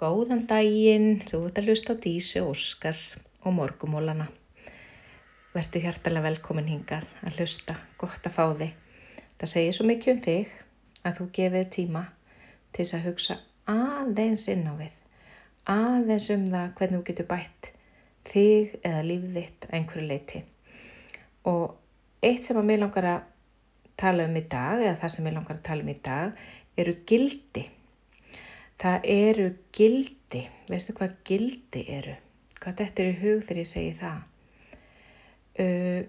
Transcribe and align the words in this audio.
Góðan 0.00 0.46
daginn, 0.48 1.18
þú 1.28 1.38
ert 1.44 1.58
að 1.60 1.66
hlusta 1.68 1.92
á 1.92 2.00
Dísu 2.00 2.40
Óskars 2.48 3.00
og 3.44 3.52
morgumólana. 3.52 4.30
Vertu 5.52 5.82
hjartalega 5.82 6.24
velkomin 6.24 6.70
hingað 6.70 7.02
að 7.20 7.34
hlusta, 7.36 7.74
gott 8.00 8.24
að 8.24 8.32
fá 8.32 8.46
þig. 8.62 8.70
Það 9.42 9.50
segir 9.52 9.74
svo 9.76 9.84
mikið 9.90 10.12
um 10.14 10.22
þig 10.24 10.54
að 11.04 11.18
þú 11.18 11.26
gefið 11.36 11.66
tíma 11.74 12.02
til 12.72 12.78
þess 12.78 12.96
að 12.96 13.04
hugsa 13.10 13.36
aðeins 13.74 14.44
inn 14.54 14.62
á 14.64 14.74
við. 14.78 14.94
Aðeins 15.74 16.28
um 16.32 16.46
það 16.54 16.72
hvernig 16.78 16.96
þú 16.96 17.08
getur 17.10 17.28
bætt 17.34 17.68
þig 18.30 18.78
eða 18.80 19.02
lífið 19.10 19.36
þitt 19.36 19.66
einhverju 19.68 20.06
leiti. 20.06 20.40
Og 21.52 22.24
eitt 22.24 22.48
sem 22.48 22.62
að 22.62 22.70
mér 22.72 22.80
langar 22.86 23.10
að 23.10 23.28
tala 24.00 24.24
um 24.30 24.40
í 24.40 24.46
dag, 24.48 24.80
eða 24.80 24.96
það 25.04 25.14
sem 25.18 25.28
ég 25.28 25.36
langar 25.36 25.58
að 25.58 25.62
tala 25.68 25.84
um 25.84 25.92
í 25.92 25.98
dag, 26.08 26.40
eru 26.80 26.96
gildi. 27.04 27.66
Það 28.80 29.10
eru 29.12 29.50
gildi. 29.76 30.46
Veistu 30.70 30.94
hvað 30.96 31.18
gildi 31.28 31.84
eru? 31.98 32.14
Hvað 32.60 32.78
þetta 32.80 33.02
er 33.02 33.10
í 33.10 33.18
hug 33.20 33.44
þegar 33.44 33.60
ég 33.60 33.68
segi 33.68 33.92
það? 33.98 34.22
Uh, 35.60 36.00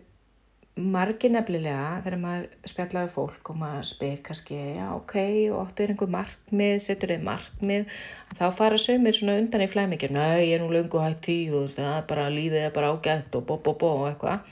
margir 0.80 1.34
nefnilega 1.34 2.00
þegar 2.06 2.22
maður 2.22 2.70
spjallaði 2.72 3.12
fólk 3.12 3.52
og 3.52 3.58
maður 3.60 3.90
spyr 3.90 4.22
kannski, 4.24 4.60
já 4.78 4.86
ok, 4.96 5.16
og 5.52 5.58
óttu 5.66 5.84
er 5.84 5.92
einhver 5.92 6.12
markmið, 6.16 6.78
setur 6.86 7.12
þið 7.12 7.26
markmið, 7.28 7.98
þá 8.40 8.46
fara 8.56 8.80
sömur 8.80 9.18
svona 9.18 9.36
undan 9.42 9.66
í 9.66 9.70
flæmikir, 9.72 10.16
næ, 10.16 10.24
ég 10.46 10.56
er 10.56 10.64
nú 10.64 10.72
lungu 10.72 11.04
hægt 11.04 11.26
tí 11.28 11.38
og 11.52 11.68
það 11.76 11.92
er 11.98 12.08
bara 12.14 12.30
lífið 12.32 12.70
er 12.70 12.74
bara 12.78 12.94
ágætt 12.96 13.36
og 13.36 13.46
bó, 13.52 13.58
bó, 13.60 13.76
bó 13.76 13.92
og 13.98 14.08
eitthvað 14.14 14.48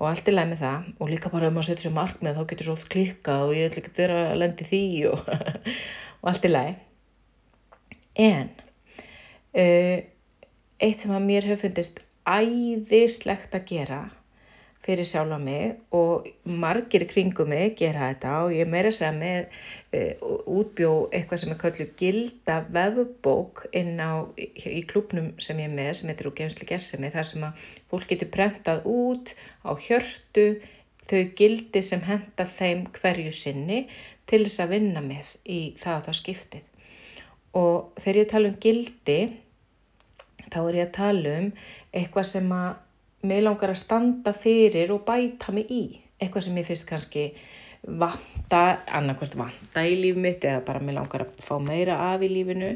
og 0.00 0.06
allt 0.10 0.28
er 0.32 0.38
læg 0.38 0.50
með 0.50 0.62
það 0.64 0.92
og 0.98 1.10
líka 1.12 1.30
bara 1.30 1.48
ef 1.50 1.54
maður 1.54 1.70
setur 1.70 1.86
sér 1.86 1.96
markmið 2.00 2.38
þá 2.38 2.44
getur 2.50 2.66
svo 2.66 2.76
oft 2.78 2.90
klikkað 2.90 3.46
og 3.46 3.56
ég 3.56 3.70
ætla 3.70 3.84
ekki 3.84 3.92
að 3.94 4.00
vera 4.02 4.20
að 4.30 4.38
lendi 4.42 4.70
því 4.70 4.84
og, 5.12 5.34
og 6.20 6.30
allt 6.32 6.46
er 6.48 6.56
læg 6.56 6.86
en 8.18 8.48
uh, 9.54 9.98
eitt 10.80 11.02
sem 11.04 11.12
að 11.14 11.28
mér 11.28 11.50
hefur 11.50 11.68
fundist 11.68 12.00
æðislegt 12.30 13.54
að 13.56 13.68
gera 13.70 14.00
fyrir 14.84 15.04
sjálfa 15.04 15.36
mig 15.40 15.74
og 15.96 16.28
margir 16.62 17.04
kringum 17.10 17.50
mig 17.52 17.74
gera 17.78 18.08
þetta 18.10 18.36
og 18.46 18.54
ég 18.56 18.70
meira 18.72 18.92
segja 18.96 19.12
með 19.16 19.50
uh, 19.96 20.30
útbjó 20.58 20.92
eitthvað 21.12 21.42
sem 21.42 21.52
er 21.54 21.60
köllu 21.60 21.86
gilda 22.00 22.56
veðbók 22.76 23.66
inn 23.76 24.00
á 24.00 24.24
í 24.40 24.82
klubnum 24.88 25.34
sem 25.38 25.60
ég 25.60 25.68
er 25.68 25.76
með 25.76 25.92
sem 26.00 26.12
heitir 26.12 26.30
úr 26.30 26.36
geimsli 26.40 26.68
gersemi 26.70 27.12
þar 27.12 27.28
sem 27.30 27.46
að 27.50 27.68
fólk 27.92 28.08
getur 28.14 28.32
prentað 28.38 28.88
út 28.88 29.34
á 29.68 29.70
hjörtu 29.76 30.46
þau 31.10 31.22
gildi 31.36 31.84
sem 31.84 32.02
henda 32.06 32.48
þeim 32.56 32.86
hverju 32.96 33.36
sinni 33.36 33.84
til 34.30 34.44
þess 34.46 34.64
að 34.64 34.76
vinna 34.78 35.04
með 35.04 35.36
í 35.44 35.60
það 35.82 35.96
að 35.98 36.04
það 36.08 36.20
skiptið 36.22 36.68
og 37.58 37.96
þegar 38.00 38.20
ég 38.20 38.30
tala 38.30 38.50
um 38.50 38.58
gildi 38.62 39.18
þá 40.50 40.60
er 40.60 40.78
ég 40.80 40.86
að 40.88 40.96
tala 40.96 41.34
um 41.40 41.50
eitthvað 41.96 42.28
sem 42.30 42.52
að 42.54 43.26
mig 43.30 43.42
langar 43.44 43.72
að 43.72 43.82
standa 43.82 44.32
fyrir 44.32 44.92
og 44.94 45.04
bæta 45.06 45.52
mig 45.52 45.70
í. 45.70 45.82
Eitthvað 46.20 46.46
sem 46.46 46.60
ég 46.60 46.68
finnst 46.68 46.88
kannski 46.88 47.24
vanta, 47.84 48.80
annarkvæmst 48.86 49.36
vanta 49.40 49.84
í 49.88 49.96
líf 50.00 50.18
mitt 50.20 50.44
eða 50.44 50.64
bara 50.66 50.82
mig 50.84 50.96
langar 50.96 51.26
að 51.26 51.44
fá 51.44 51.56
meira 51.62 51.98
af 52.10 52.24
í 52.24 52.30
lífinu. 52.32 52.74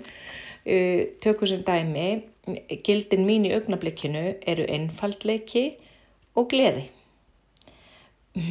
Uh, 0.65 1.13
tökum 1.21 1.49
sem 1.49 1.65
dæmi 1.65 2.25
gildin 2.85 3.25
mín 3.29 3.45
í 3.49 3.53
augnablikkinu 3.57 4.25
eru 4.49 4.65
einfaldleiki 4.69 5.65
og 6.37 6.49
gleði. 6.53 6.87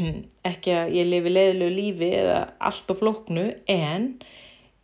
Ekki 0.52 0.76
að 0.78 0.94
ég 0.98 1.10
lifi 1.10 1.34
leðilegu 1.34 1.74
lífi 1.78 2.12
eða 2.22 2.40
allt 2.70 2.94
og 2.94 3.02
floknu 3.02 3.48
en 3.70 4.08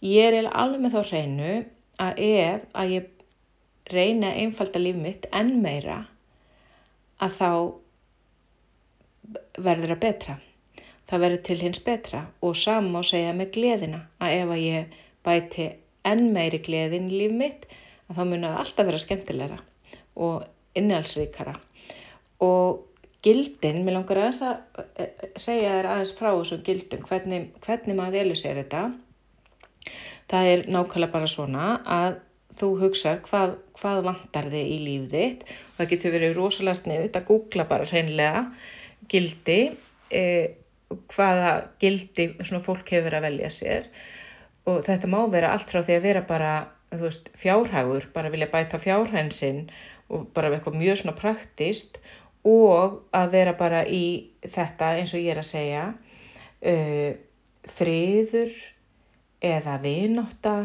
ég 0.06 0.40
er 0.40 0.50
alveg 0.50 0.84
með 0.84 0.96
þá 0.96 1.02
hreinu 1.12 1.54
að 2.00 2.22
ef 2.26 2.66
að 2.82 2.94
ég 2.96 3.10
reyna 3.90 4.32
að 4.32 4.42
einfalda 4.44 4.82
líf 4.82 4.98
mitt 5.00 5.28
enn 5.36 5.56
meira 5.64 6.00
að 7.20 7.36
þá 7.40 7.52
verður 9.60 9.94
það 9.94 10.04
betra. 10.06 10.36
Það 11.10 11.24
verður 11.26 11.42
til 11.48 11.60
hins 11.64 11.82
betra 11.86 12.22
og 12.46 12.58
saman 12.58 13.02
á 13.02 13.04
segja 13.12 13.34
með 13.36 13.54
gleðina 13.58 14.04
að 14.22 14.36
ef 14.38 14.54
að 14.56 14.66
ég 14.66 15.00
bæti 15.26 15.66
enn 16.10 16.30
meiri 16.36 16.60
gleðin 16.66 17.10
í 17.10 17.24
líf 17.24 17.34
mitt 17.42 17.66
að 18.10 18.20
þá 18.20 18.24
mun 18.30 18.46
að 18.48 18.60
alltaf 18.62 18.88
vera 18.90 19.02
skemmtilegra 19.02 19.60
og 20.16 20.46
innhalsríkara. 20.80 21.56
Og 22.46 22.86
gildin, 23.26 23.84
mér 23.84 23.98
langar 23.98 24.22
aðeins 24.22 24.42
að 24.46 24.86
e, 25.04 25.04
e, 25.04 25.30
segja 25.36 25.74
þér 25.76 25.90
aðeins 25.94 26.14
frá 26.16 26.30
þessum 26.30 26.64
gildum, 26.68 27.06
hvernig, 27.10 27.50
hvernig 27.66 27.98
maður 27.98 28.20
velur 28.20 28.40
sér 28.40 28.62
þetta. 28.62 28.84
Það 30.30 30.52
er 30.54 30.66
nákvæmlega 30.70 31.14
bara 31.14 31.30
svona 31.32 31.68
að 31.86 32.20
þú 32.60 32.70
hugsað 32.82 33.22
hvað, 33.28 33.54
hvað 33.80 34.02
vantar 34.08 34.50
þig 34.52 34.72
í 34.74 34.80
líf 34.84 35.06
þitt 35.14 35.46
og 35.50 35.76
það 35.78 35.92
getur 35.94 36.16
verið 36.16 36.38
rosalega 36.38 36.80
sniðut 36.80 37.20
að 37.20 37.28
googla 37.30 37.66
bara 37.70 37.88
hreinlega 37.90 38.42
gildi 39.12 39.60
eh, 40.12 40.58
hvaða 41.14 41.54
gildi 41.82 42.32
svona 42.42 42.64
fólk 42.66 42.90
hefur 42.96 43.16
að 43.18 43.28
velja 43.30 43.52
sér. 43.54 43.88
Og 44.70 44.82
þetta 44.86 45.10
má 45.10 45.20
vera 45.32 45.54
allt 45.56 45.72
frá 45.72 45.82
því 45.82 45.96
að 45.98 46.08
vera 46.10 46.26
bara 46.30 46.54
veist, 46.92 47.30
fjárhagur, 47.38 48.10
bara 48.14 48.32
vilja 48.34 48.50
bæta 48.52 48.80
fjárhænsinn 48.82 49.68
og 50.10 50.28
bara 50.34 50.50
eitthvað 50.54 50.80
mjög 50.82 51.02
svona 51.02 51.18
praktist 51.18 52.00
og 52.48 53.02
að 53.16 53.32
vera 53.36 53.54
bara 53.58 53.84
í 53.86 54.32
þetta 54.42 54.96
eins 54.98 55.14
og 55.14 55.22
ég 55.22 55.36
er 55.36 55.42
að 55.42 55.50
segja 55.52 55.86
uh, 55.94 57.12
friður 57.70 58.54
eða 59.46 59.78
vináta 59.84 60.56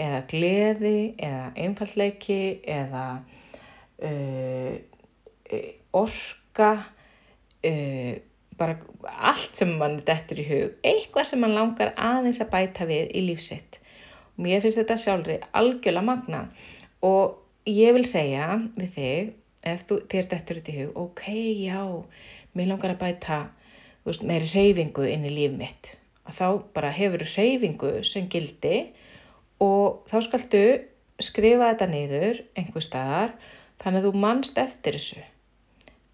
eða 0.00 0.22
gleði 0.30 0.96
eða 1.18 1.44
einfallleiki 1.58 2.40
eða 2.64 3.04
uh, 4.06 4.74
orka 5.96 6.70
uh, 7.66 8.14
bara 8.60 8.76
allt 9.30 9.56
sem 9.56 9.72
mann 9.80 10.00
dettur 10.06 10.40
í 10.42 10.46
hug. 10.48 10.72
Eitthvað 10.84 11.30
sem 11.30 11.40
mann 11.42 11.56
langar 11.56 11.94
aðeins 11.96 12.42
að 12.44 12.52
bæta 12.54 12.88
við 12.88 13.14
í 13.16 13.24
lífsitt 13.30 13.80
og 14.34 14.42
mér 14.46 14.62
finnst 14.64 14.80
þetta 14.80 14.98
sjálfri 15.00 15.38
algjörlega 15.56 16.06
magna 16.06 16.42
og 17.04 17.38
ég 17.68 17.94
vil 17.96 18.06
segja 18.08 18.58
við 18.76 18.92
þig 18.96 19.32
ef 19.70 19.86
þú, 19.88 20.00
þér 20.08 20.28
dettur 20.34 20.60
þetta 20.60 20.72
í 20.72 20.78
hug 20.80 21.00
ok, 21.04 21.24
já, 21.60 21.80
mér 22.56 22.70
langar 22.72 22.94
að 22.94 23.02
bæta 23.04 23.40
veist, 24.06 24.24
meiri 24.24 24.48
reyfingu 24.48 25.08
inn 25.08 25.26
í 25.28 25.34
líf 25.34 25.56
mitt 25.56 25.94
þá 26.36 26.46
bara 26.76 26.92
hefur 26.94 27.24
reyfingu 27.26 27.92
sem 28.06 28.28
gildi 28.32 28.76
og 29.64 30.06
þá 30.10 30.16
skaltu 30.26 30.62
skrifa 31.20 31.72
þetta 31.72 31.88
niður 31.90 32.40
einhver 32.58 32.84
staðar 32.84 33.34
þannig 33.82 34.00
að 34.00 34.08
þú 34.08 34.22
mannst 34.24 34.60
eftir 34.60 34.96
þessu 34.96 35.24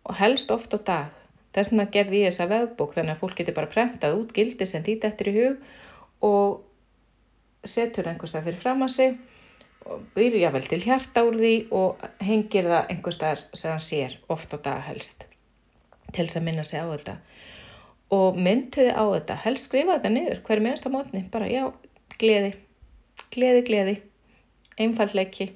og 0.06 0.18
helst 0.20 0.52
oft 0.54 0.74
á 0.74 0.78
dag. 0.78 1.14
Þess 1.56 1.72
vegna 1.72 1.86
gerði 1.94 2.18
ég 2.20 2.32
þessa 2.32 2.48
veðbók 2.50 2.92
þannig 2.94 3.14
að 3.14 3.22
fólk 3.22 3.38
getur 3.38 3.56
bara 3.56 3.70
prentað 3.72 4.18
út 4.20 4.34
gildi 4.36 4.66
sem 4.68 4.84
þýtt 4.86 5.06
eftir 5.08 5.30
í 5.30 5.36
hug 5.38 6.26
og 6.26 6.60
setur 7.66 8.10
einhver 8.10 8.30
stað 8.30 8.50
fyrir 8.50 8.60
fram 8.60 8.84
að 8.86 8.92
sig 8.96 9.16
og 9.86 10.04
byrja 10.16 10.50
vel 10.54 10.64
til 10.66 10.82
hjarta 10.82 11.24
úr 11.26 11.38
því 11.40 11.54
og 11.80 12.04
hengir 12.26 12.68
það 12.68 12.92
einhver 12.92 13.14
staðar 13.14 13.42
sem 13.54 13.72
hann 13.72 13.84
sér 13.86 14.18
oft 14.32 14.54
á 14.54 14.58
dag 14.58 14.84
helst 14.86 15.26
til 16.12 16.26
þess 16.26 16.38
að 16.40 16.46
minna 16.48 16.64
sig 16.66 16.82
á 16.82 16.86
þetta 16.92 17.16
og 18.14 18.38
mynduði 18.38 18.92
á 18.94 19.04
þetta, 19.16 19.40
helst 19.46 19.70
skrifa 19.70 19.96
þetta 19.96 20.14
niður 20.14 20.44
hverju 20.46 20.66
minnst 20.68 20.86
á 20.86 20.90
mótni, 20.94 21.24
bara 21.32 21.50
já, 21.50 21.66
gleði 22.20 22.54
gleði, 23.34 23.62
gleði, 23.66 23.96
einfallleiki 24.80 25.50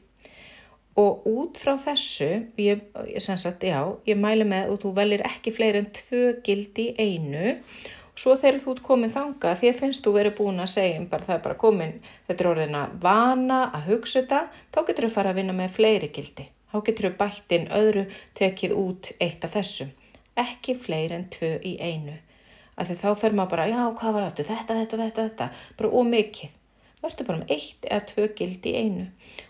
og 1.00 1.26
út 1.28 1.60
frá 1.60 1.76
þessu, 1.80 2.28
ég, 2.60 2.82
sagt, 3.22 3.64
já, 3.64 3.80
ég 4.08 4.18
mælu 4.20 4.46
með 4.48 4.74
og 4.74 4.82
þú 4.82 4.92
velir 4.98 5.24
ekki 5.28 5.52
fleiri 5.54 5.84
en 5.84 5.88
tvö 5.96 6.22
gildi 6.44 6.90
einu. 6.98 7.54
Svo 8.20 8.34
þegar 8.36 8.58
þú 8.60 8.72
ert 8.74 8.82
komin 8.84 9.12
þanga 9.14 9.52
að 9.54 9.62
finnst 9.78 10.04
þú 10.04 10.12
verið 10.18 10.34
búin 10.40 10.60
að 10.60 10.72
segja 10.74 11.04
bara 11.08 11.28
það 11.28 11.36
er 11.36 11.44
bara 11.46 11.60
komin, 11.62 11.94
þetta 12.28 12.44
er 12.44 12.50
orðin 12.50 12.80
að 12.80 12.96
vana 13.04 13.60
að 13.78 13.86
hugsa 13.92 14.20
þetta, 14.20 14.40
þá 14.74 14.80
getur 14.88 15.06
þú 15.06 15.12
fara 15.14 15.32
að 15.32 15.40
vinna 15.40 15.54
með 15.56 15.76
fleiri 15.78 16.10
gildi, 16.16 16.48
þá 16.72 16.76
getur 16.88 17.08
þú 17.08 17.12
bætt 17.22 17.54
inn 17.56 17.70
öðru 17.78 18.04
tekið 18.40 18.76
út 18.82 19.12
eitt 19.24 19.46
af 19.46 19.54
þessum, 19.56 19.94
ekki 20.42 20.76
fleiri 20.82 21.16
en 21.16 21.30
tvö 21.32 21.54
í 21.64 21.78
einu, 21.80 22.18
því 22.88 22.96
þá 23.02 23.10
fer 23.20 23.36
maður 23.36 23.52
bara 23.54 23.68
já, 23.70 23.82
hvað 24.00 24.16
var 24.16 24.26
þetta, 24.28 24.46
þetta, 24.50 24.78
þetta, 24.80 24.98
þetta, 25.04 25.26
þetta. 25.28 25.50
Bara 25.80 25.92
ómikið 26.00 26.56
verður 27.00 27.28
bara 27.30 27.40
um 27.40 27.52
eitt 27.54 27.86
eða 27.88 28.06
tvö 28.10 28.26
gildi 28.36 28.72
í 28.72 28.80
einu. 28.84 29.06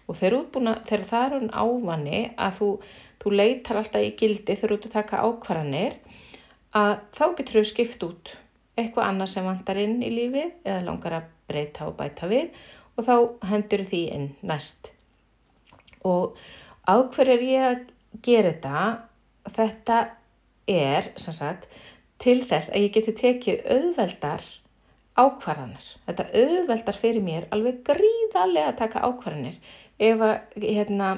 Og 0.07 0.19
þegar, 0.19 0.37
útbúna, 0.41 0.75
þegar 0.87 1.09
það 1.09 1.25
er 1.25 1.35
hann 1.37 1.51
ávanni 1.55 2.21
að 2.39 2.61
þú, 2.61 2.69
þú 3.23 3.33
leitar 3.35 3.81
alltaf 3.81 4.07
í 4.07 4.13
gildi 4.21 4.55
þegar 4.55 4.75
þú 4.75 4.79
ert 4.79 4.89
að 4.89 4.97
taka 4.99 5.25
ákvarðanir 5.27 5.99
að 6.81 6.93
þá 7.19 7.25
getur 7.41 7.59
þau 7.59 7.71
skipt 7.73 8.07
út 8.07 8.33
eitthvað 8.79 9.09
annað 9.09 9.33
sem 9.33 9.49
vantar 9.49 9.81
inn 9.83 9.99
í 10.07 10.11
lífið 10.15 10.53
eða 10.65 10.85
langar 10.87 11.17
að 11.19 11.31
breyta 11.51 11.89
og 11.91 11.97
bæta 11.99 12.31
við 12.31 12.61
og 12.95 13.07
þá 13.07 13.15
hendur 13.51 13.85
því 13.91 14.03
inn 14.15 14.29
næst. 14.47 14.93
Og 16.07 16.39
áhver 16.89 17.35
er 17.35 17.45
ég 17.45 17.67
að 17.67 17.83
gera 18.25 18.55
þetta? 18.55 18.85
Þetta 19.51 19.99
er 20.71 21.11
sagt, 21.19 21.67
til 22.21 22.41
þess 22.49 22.73
að 22.73 22.87
ég 22.87 22.95
geti 22.97 23.15
tekið 23.21 23.67
auðveldar 23.75 24.47
ákvarðanir. 25.21 25.87
Þetta 26.07 26.27
auðveldar 26.43 26.99
fyrir 27.01 27.25
mér 27.25 27.49
alveg 27.55 27.83
gríðarlega 27.89 28.73
að 28.73 28.81
taka 28.83 29.05
ákvarðanir. 29.09 29.59
Ef 30.01 30.25
að 30.25 30.63
hérna, 30.65 31.11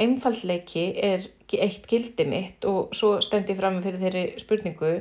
einfallleiki 0.00 0.86
er 1.02 1.26
eitt 1.50 1.88
gildi 1.90 2.26
mitt 2.28 2.64
og 2.68 2.94
svo 2.96 3.16
stend 3.24 3.50
ég 3.50 3.58
fram 3.58 3.80
fyrir 3.82 4.02
þeirri 4.04 4.24
spurningu 4.40 4.92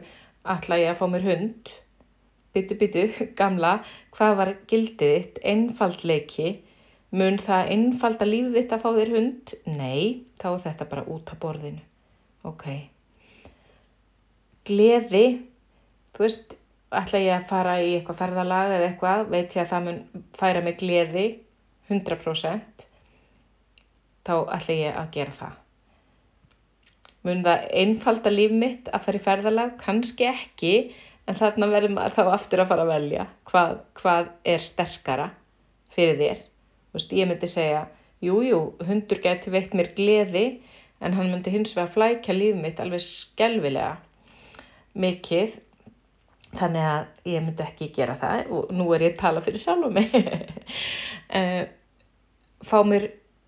ætla 0.50 0.80
ég 0.82 0.94
að 0.94 1.00
fá 1.02 1.06
mér 1.12 1.28
hund 1.28 1.74
byttu 2.56 2.78
byttu, 2.80 3.04
gamla 3.40 3.76
hvað 4.16 4.38
var 4.40 4.54
gildið 4.72 5.14
þitt, 5.16 5.42
einfaldleiki 5.46 6.56
mun 7.16 7.38
það 7.42 7.74
einfalda 7.76 8.30
lífið 8.30 8.58
þitt 8.58 8.74
að 8.76 8.84
fá 8.86 8.90
þér 8.98 9.14
hund? 9.18 9.54
Nei, 9.70 10.26
þá 10.42 10.50
er 10.54 10.64
þetta 10.68 10.90
bara 10.94 11.06
út 11.14 11.30
á 11.30 11.36
borðinu 11.42 11.86
ok 12.50 12.66
gleði 14.70 15.26
þú 16.16 16.26
veist, 16.26 16.56
ætla 16.90 17.22
ég 17.22 17.36
að 17.36 17.50
fara 17.50 17.76
í 17.84 17.90
eitthvað 17.96 18.22
ferðalag 18.24 18.76
eða 18.76 18.88
eitthvað, 18.90 19.26
veit 19.34 19.56
ég 19.56 19.64
að 19.64 19.72
það 19.74 19.86
mun 19.88 20.28
færa 20.40 20.64
mig 20.66 20.78
gleði 20.80 21.26
100% 21.90 22.86
þá 24.30 24.34
ætla 24.56 24.78
ég 24.78 24.98
að 25.00 25.12
gera 25.16 25.36
það. 25.38 25.60
Mun 27.28 27.44
það 27.46 27.68
einfalda 27.82 28.34
líf 28.34 28.56
mitt 28.56 28.90
að 28.94 29.06
fara 29.06 29.20
í 29.20 29.24
ferðalag, 29.26 29.78
kannski 29.82 30.28
ekki 30.30 30.74
en 31.30 31.38
þarna 31.38 31.70
verður 31.70 31.96
maður 31.98 32.16
þá 32.18 32.34
aftur 32.34 32.64
að 32.64 32.72
fara 32.72 32.86
að 32.86 32.94
velja 32.94 33.26
hvað, 33.50 33.80
hvað 34.00 34.30
er 34.54 34.66
sterkara 34.66 35.30
fyrir 35.94 36.20
þér. 36.22 36.44
Veist, 36.96 37.14
ég 37.14 37.30
myndi 37.30 37.50
segja, 37.52 37.86
jújú, 38.26 38.46
jú, 38.50 38.62
hundur 38.88 39.22
geti 39.22 39.54
veitt 39.54 39.76
mér 39.78 39.92
gleði 39.98 40.46
en 41.00 41.16
hann 41.16 41.30
myndi 41.32 41.54
hins 41.54 41.76
vegar 41.78 41.92
flækja 41.94 42.34
líf 42.36 42.58
mitt 42.58 42.80
alveg 42.82 43.04
skelvilega 43.06 43.98
mikið 44.98 45.58
þannig 46.58 46.86
að 46.90 47.34
ég 47.34 47.44
myndi 47.46 47.66
ekki 47.66 47.90
gera 47.94 48.16
það 48.18 48.54
og 48.58 48.72
nú 48.74 48.88
er 48.96 49.06
ég 49.06 49.16
að 49.16 49.22
tala 49.22 49.44
fyrir 49.46 49.62
sjálf 49.62 49.90
um 49.90 50.00
mig. 50.00 50.14
Eh, 51.30 51.68
fá 52.66 52.80
mér 52.82 53.04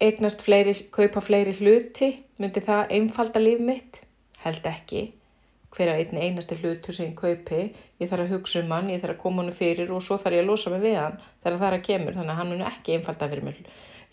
eignast 0.06 0.44
fleiri, 0.46 0.76
kaupa 0.94 1.18
fleiri 1.26 1.56
hluti, 1.58 2.12
myndi 2.38 2.62
það 2.62 2.94
einfalda 2.94 3.42
líf 3.42 3.64
mitt? 3.66 3.98
Held 4.44 4.68
ekki 4.70 5.02
hver 5.74 5.90
að 5.90 6.02
einn 6.04 6.20
einasti 6.20 6.58
hlutur 6.60 6.96
sem 6.96 7.10
ég 7.10 7.18
kaupi, 7.18 7.62
ég 8.02 8.12
þarf 8.12 8.26
að 8.26 8.34
hugsa 8.36 8.62
um 8.62 8.74
hann, 8.76 8.92
ég 8.92 9.02
þarf 9.02 9.16
að 9.16 9.22
koma 9.24 9.42
hann 9.42 9.56
fyrir 9.56 9.94
og 9.96 10.04
svo 10.06 10.20
þarf 10.22 10.38
ég 10.38 10.44
að 10.44 10.52
losa 10.52 10.74
mig 10.74 10.84
við 10.84 10.98
hann 11.00 11.18
þegar 11.44 11.58
það 11.62 11.68
er 11.68 11.78
að 11.78 11.86
kemur, 11.88 12.18
þannig 12.18 12.34
að 12.34 12.40
hann 12.42 12.52
mun 12.52 12.66
ekki 12.70 12.96
einfalda 12.98 13.30
fyrir 13.32 13.48
mig 13.48 13.62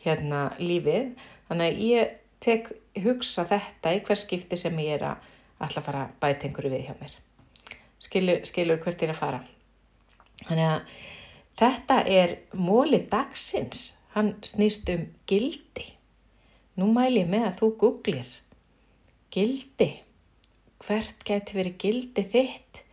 hérna 0.04 0.42
lífið, 0.62 1.08
þannig 1.50 1.72
að 1.72 1.82
ég 1.88 2.14
tek 2.46 2.70
hugsa 3.04 3.44
þetta 3.52 3.94
í 3.96 4.02
hver 4.06 4.20
skipti 4.22 4.60
sem 4.60 4.80
ég 4.84 4.96
er 4.96 5.06
að 5.10 5.32
alltaf 5.58 5.86
fara 5.88 6.06
að 6.06 6.16
bæta 6.22 6.48
einhverju 6.48 6.72
við 6.72 6.84
hjá 6.86 6.96
mér. 7.00 7.14
Skilur, 8.02 8.42
skilur 8.46 8.82
hvert 8.82 9.02
ég 9.02 9.08
er 9.08 9.14
að 9.14 9.20
fara. 9.20 9.40
Þannig 10.46 10.68
að 10.72 10.92
þetta 11.58 12.00
er 12.18 12.34
móli 12.54 13.00
dagsins, 13.10 13.86
hann 14.14 14.34
snýst 14.46 14.90
um 14.94 15.06
gildi. 15.30 15.86
Nú 16.78 16.92
mæl 16.94 17.14
ég 17.18 17.30
með 17.30 17.48
að 17.48 17.58
þú 17.62 17.72
googlir 17.82 18.36
gildi 19.34 19.88
hvert 20.84 21.24
gæti 21.26 21.56
verið 21.58 21.80
gildi 21.82 22.24
þitt 22.32 22.84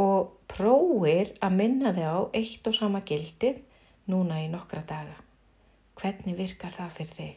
og 0.00 0.34
prófir 0.52 1.32
að 1.42 1.56
minna 1.56 1.92
þig 1.96 2.06
á 2.12 2.18
eitt 2.36 2.68
og 2.68 2.76
sama 2.76 3.00
gildið 3.08 3.62
núna 4.12 4.42
í 4.44 4.50
nokkra 4.52 4.84
daga. 4.86 5.16
Hvernig 5.96 6.36
virkar 6.38 6.74
það 6.76 6.94
fyrir 6.98 7.16
þig? 7.16 7.34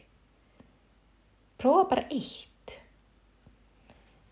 Prófa 1.60 1.88
bara 1.94 2.06
eitt. 2.12 2.46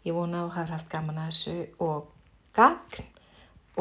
Ég 0.09 0.17
vona 0.17 0.41
að 0.41 0.49
þú 0.49 0.57
hafði 0.57 0.75
haft 0.77 0.93
gaman 0.95 1.21
að 1.21 1.31
þessu 1.33 1.57
og 1.85 2.07
gagn 2.57 3.11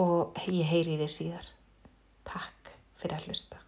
og 0.01 0.41
ég 0.51 0.67
heyri 0.73 0.97
þið 0.99 1.13
síðar. 1.13 1.47
Takk 2.27 2.71
fyrir 2.99 3.17
að 3.17 3.29
hlusta. 3.29 3.61